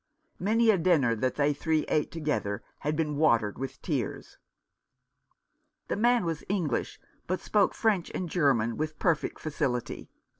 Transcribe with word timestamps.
Many 0.39 0.71
a 0.71 0.79
dinner 0.79 1.15
that 1.17 1.35
they 1.35 1.53
three 1.53 1.85
ate 1.87 2.09
together 2.09 2.63
had 2.79 2.95
been 2.95 3.17
watered 3.17 3.59
with 3.59 3.79
tears. 3.83 4.39
The 5.89 5.95
man 5.95 6.25
was 6.25 6.43
English, 6.49 6.99
but 7.27 7.39
spoke 7.39 7.75
French 7.75 8.09
and 8.15 8.27
German 8.27 8.77
with 8.77 8.97
perfect 8.97 9.37
facility. 9.39 10.09